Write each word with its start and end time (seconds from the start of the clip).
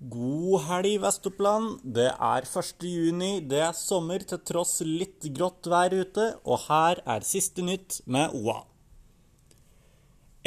God 0.00 0.62
helg, 0.64 0.94
Vest-Oppland. 1.02 1.82
Det 1.84 2.06
er 2.08 2.46
1. 2.48 2.84
juni, 2.88 3.42
det 3.44 3.58
er 3.60 3.74
sommer 3.76 4.22
til 4.24 4.38
tross 4.48 4.78
litt 4.80 5.26
grått 5.36 5.68
vær 5.68 5.92
ute, 5.92 6.30
og 6.40 6.62
her 6.70 7.02
er 7.04 7.26
siste 7.28 7.60
nytt 7.60 7.98
med 8.08 8.32
OA. 8.32 8.62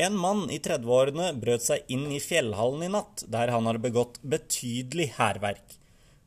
En 0.01 0.17
mann 0.17 0.47
i 0.49 0.57
30-årene 0.57 1.35
brøt 1.37 1.67
seg 1.67 1.85
inn 1.85 2.07
i 2.09 2.17
fjellhallen 2.17 2.87
i 2.87 2.91
natt, 2.95 3.27
der 3.29 3.53
han 3.53 3.69
har 3.69 3.77
begått 3.77 4.17
betydelig 4.25 5.11
hærverk. 5.19 5.77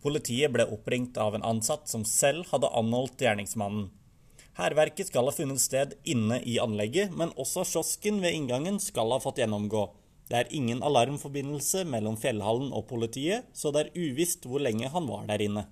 Politiet 0.07 0.55
ble 0.55 0.71
oppringt 0.71 1.19
av 1.19 1.35
en 1.35 1.51
ansatt 1.51 1.91
som 1.91 2.07
selv 2.07 2.47
hadde 2.55 2.71
anholdt 2.79 3.27
gjerningsmannen. 3.27 3.89
Hærverket 4.55 5.11
skal 5.11 5.27
ha 5.27 5.35
funnet 5.35 5.67
sted 5.67 5.99
inne 6.07 6.39
i 6.47 6.61
anlegget, 6.63 7.11
men 7.11 7.35
også 7.35 7.67
kiosken 7.67 8.23
ved 8.23 8.39
inngangen 8.39 8.79
skal 8.79 9.11
ha 9.11 9.19
fått 9.19 9.43
gjennomgå. 9.43 9.89
Det 10.27 10.39
er 10.39 10.53
ingen 10.55 10.83
alarmforbindelse 10.83 11.85
mellom 11.87 12.17
fjellhallen 12.19 12.73
og 12.75 12.89
politiet, 12.91 13.47
så 13.55 13.71
det 13.75 13.87
er 13.87 13.97
uvisst 14.09 14.49
hvor 14.51 14.63
lenge 14.63 14.91
han 14.91 15.07
var 15.07 15.29
der 15.29 15.45
inne. 15.45 15.67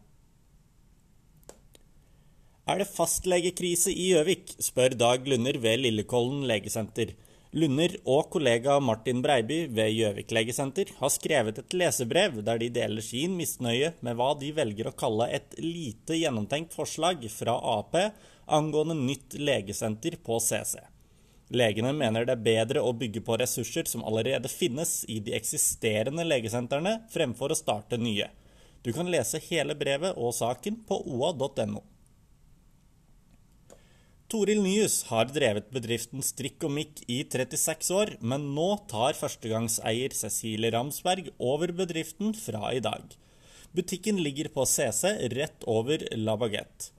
Er 2.64 2.78
det 2.80 2.88
fastlegekrise 2.88 3.92
i 3.92 4.12
Gjøvik, 4.14 4.54
spør 4.62 4.94
Dag 4.96 5.27
Lunder 5.28 5.58
ved 5.60 5.82
Lillekollen 5.82 6.46
legesenter. 6.48 7.10
Lunder 7.54 7.92
og 8.08 8.30
kollega 8.32 8.78
Martin 8.80 9.20
Breiby 9.22 9.66
ved 9.74 9.92
Gjøvik 9.92 10.32
legesenter 10.32 10.88
har 10.96 11.12
skrevet 11.12 11.60
et 11.60 11.77
lesebrev 11.77 12.41
der 12.46 12.62
de 12.62 12.70
deler 12.78 13.05
sin 13.05 13.36
misnøye 13.38 13.92
med 14.00 14.16
hva 14.18 14.32
de 14.41 14.55
velger 14.56 14.88
å 14.91 14.94
kalle 14.96 15.28
et 15.36 15.55
lite 15.60 16.16
gjennomtenkt 16.18 16.74
forslag 16.74 17.22
fra 17.30 17.58
Ap 17.77 17.94
angående 18.46 18.96
nytt 19.02 19.36
legesenter 19.38 20.16
på 20.24 20.41
CC. 20.42 20.80
Legene 21.52 21.92
mener 21.92 22.24
det 22.24 22.38
er 22.38 22.44
bedre 22.46 22.82
å 22.84 22.94
bygge 22.96 23.20
på 23.24 23.36
ressurser 23.40 23.88
som 23.90 24.04
allerede 24.06 24.48
finnes 24.48 25.02
i 25.12 25.18
de 25.20 25.34
eksisterende 25.36 26.24
legesentrene, 26.24 27.02
fremfor 27.12 27.52
å 27.52 27.58
starte 27.58 28.00
nye. 28.00 28.30
Du 28.84 28.92
kan 28.92 29.08
lese 29.08 29.41
hele 29.50 29.77
brevet 29.77 30.16
og 30.16 30.32
saken 30.36 30.80
på 30.88 31.02
oa.no. 31.04 31.82
Toril 34.32 34.62
Nyhus 34.64 35.02
har 35.10 35.28
drevet 35.28 35.69
bedriften 35.70 36.24
Strikk 36.24 36.64
og 36.66 36.72
Mikk 36.74 37.02
i 37.12 37.20
36 37.28 37.91
år, 37.94 38.14
men 38.24 38.48
nå 38.56 38.70
tar 38.91 39.14
førstegangseier 39.19 40.16
Cecilie 40.16 40.72
Ramsberg 40.74 41.28
over 41.38 41.70
bedriften 41.76 42.32
fra 42.34 42.72
i 42.74 42.80
dag. 42.82 43.04
Butikken 43.76 44.19
ligger 44.24 44.48
på 44.54 44.64
CC 44.66 45.12
rett 45.36 45.69
over 45.70 46.02
La 46.16 46.38
Baguette. 46.41 46.94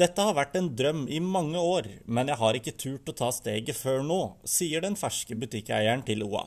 Dette 0.00 0.24
har 0.24 0.32
vært 0.32 0.54
en 0.56 0.70
drøm 0.72 1.02
i 1.12 1.18
mange 1.20 1.60
år, 1.60 1.86
men 2.08 2.30
jeg 2.30 2.40
har 2.40 2.56
ikke 2.56 2.72
turt 2.80 3.10
å 3.12 3.14
ta 3.18 3.26
steget 3.36 3.76
før 3.76 4.00
nå, 4.06 4.20
sier 4.48 4.80
den 4.80 4.94
ferske 4.96 5.36
butikkeieren 5.36 6.04
til 6.06 6.24
OA. 6.24 6.46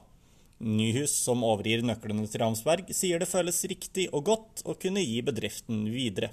Nyhus, 0.64 1.14
som 1.26 1.44
overgir 1.46 1.84
nøklene 1.86 2.26
til 2.26 2.42
Ramsberg, 2.42 2.88
sier 2.96 3.22
det 3.22 3.28
føles 3.30 3.60
riktig 3.70 4.08
og 4.10 4.26
godt 4.30 4.64
å 4.66 4.74
kunne 4.80 5.04
gi 5.04 5.20
bedriften 5.28 5.84
videre. 5.94 6.32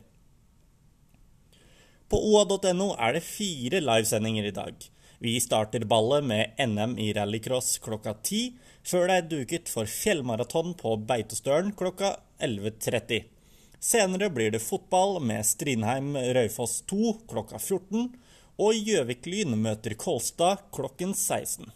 På 2.10 2.22
oa.no 2.30 2.94
er 2.96 3.18
det 3.18 3.26
fire 3.26 3.82
livesendinger 3.84 4.48
i 4.48 4.54
dag. 4.56 4.86
Vi 5.20 5.34
starter 5.44 5.84
ballet 5.84 6.24
med 6.24 6.62
NM 6.62 6.96
i 7.04 7.10
rallycross 7.12 7.74
klokka 7.84 8.14
ti, 8.24 8.54
før 8.80 9.10
det 9.10 9.18
er 9.18 9.28
duket 9.34 9.68
for 9.68 9.90
fjellmaraton 9.90 10.72
på 10.80 10.94
Beitostølen 11.10 11.74
klokka 11.76 12.14
11.30. 12.40 13.39
Senere 13.80 14.28
blir 14.30 14.50
det 14.50 14.60
fotball 14.60 15.22
med 15.24 15.46
Strindheim-Røyfoss 15.48 16.82
2 16.92 17.14
klokka 17.30 17.56
14, 17.58 18.10
og 18.60 18.76
Gjøvik-Lyn 18.76 19.56
møter 19.56 19.94
Kolstad 19.96 20.66
klokken 20.76 21.14
16. 21.16 21.70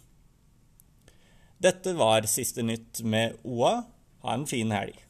Dette 1.57 1.95
var 1.97 2.27
siste 2.29 2.61
nytt 2.61 3.01
med 3.01 3.39
OA. 3.41 3.79
Ha 4.21 4.37
en 4.37 4.45
fin 4.45 4.69
helg. 4.75 5.04